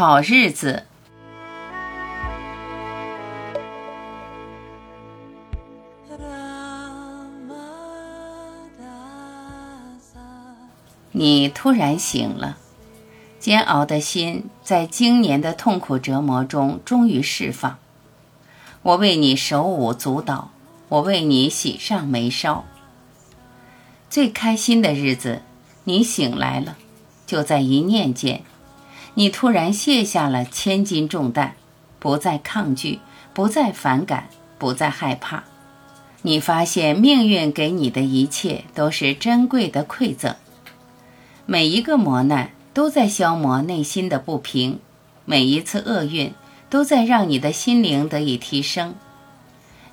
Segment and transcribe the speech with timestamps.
[0.00, 0.84] 好日子，
[11.12, 12.56] 你突然醒了，
[13.38, 17.76] 煎熬的心在经年的痛苦折磨中终于释放。
[18.80, 20.50] 我为你手舞足蹈，
[20.88, 22.64] 我为你喜上眉梢。
[24.08, 25.42] 最开心的日子，
[25.84, 26.78] 你醒来了，
[27.26, 28.42] 就在一念间。
[29.14, 31.54] 你突然卸下了千斤重担，
[31.98, 33.00] 不再抗拒，
[33.34, 35.44] 不再反感，不再害怕。
[36.22, 40.34] 你发现命运给你的一切都是珍贵的馈赠。
[41.46, 44.78] 每一个磨难都在消磨内心的不平，
[45.24, 46.32] 每一次厄运
[46.68, 48.94] 都在让你的心灵得以提升。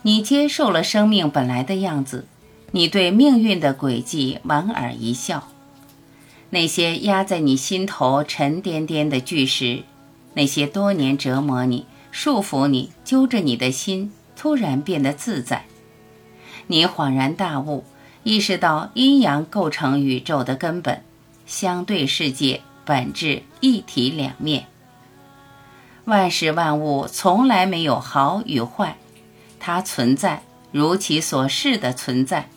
[0.04, 2.28] 你接受了生命本来的样子，
[2.72, 5.48] 你对命运的轨迹莞尔一笑。
[6.50, 9.84] 那些压在你心头沉甸甸的巨石，
[10.34, 15.66] 那些多年折磨你、束缚你、揪着你的心，突然变得自在。
[16.68, 17.84] 你恍然大悟，
[18.24, 21.04] 意识到阴阳构成宇宙的根本，
[21.46, 24.68] 相对世界本质一体两面。
[26.06, 28.98] 万事万物从来没有好与坏，
[29.60, 32.48] 它存在，如其所示的存在。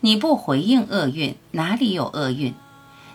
[0.00, 2.52] 你不回应厄运，哪里有厄运？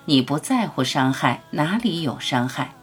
[0.06, 2.73] 你不在乎伤害，哪里有伤害？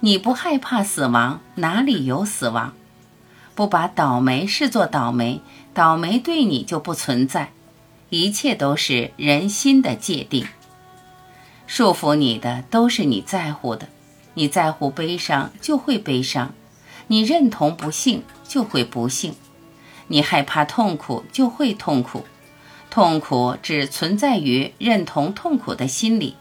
[0.00, 2.74] 你不害怕死亡，哪里有死亡？
[3.54, 5.40] 不把倒霉视作倒霉，
[5.74, 7.50] 倒霉对你就不存在。
[8.08, 10.46] 一切都是人心的界定。
[11.66, 13.88] 束缚你的都是你在乎的，
[14.34, 16.52] 你在乎悲伤就会悲伤，
[17.08, 19.34] 你认同不幸就会不幸，
[20.08, 22.24] 你害怕痛苦就会痛苦，
[22.90, 26.36] 痛苦只存在于认同痛苦的心里。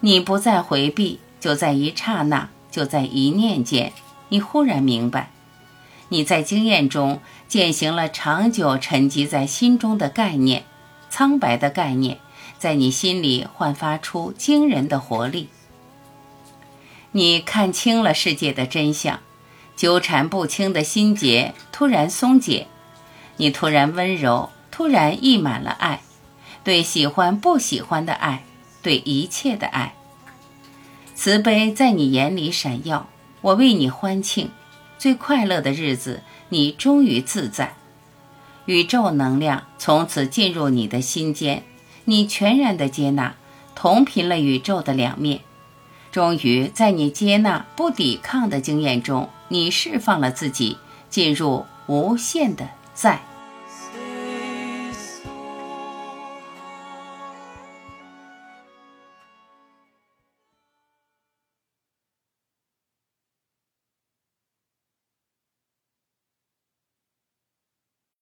[0.00, 3.92] 你不再回避，就在一刹那，就在一念间，
[4.30, 5.30] 你忽然明白，
[6.08, 10.64] 你在经验中践行了长久沉积在心中的概念，
[11.10, 12.18] 苍白的概念，
[12.58, 15.48] 在你心里焕发出惊人的活力。
[17.12, 19.20] 你看清了世界的真相，
[19.76, 22.68] 纠缠不清的心结突然松解，
[23.36, 26.00] 你突然温柔，突然溢满了爱，
[26.64, 28.44] 对喜欢不喜欢的爱。
[28.82, 29.94] 对一切的爱，
[31.14, 33.08] 慈悲在你眼里闪耀，
[33.40, 34.50] 我为你欢庆，
[34.98, 37.74] 最快乐的日子，你终于自在，
[38.66, 41.64] 宇宙能量从此进入你的心间，
[42.04, 43.34] 你全然的接纳，
[43.74, 45.40] 同频了宇宙的两面，
[46.10, 53.20] 终于在你接纳不抵抗的经验中，你释放了自己，进入无限的在。